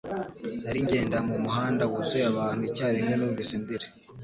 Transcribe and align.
Nari 0.63 0.79
ngenda 0.85 1.17
mu 1.29 1.35
muhanda 1.43 1.83
wuzuye 1.91 2.25
abantu 2.31 2.61
icyarimwe 2.69 3.13
numvise 3.17 3.53
ndira 3.61 3.87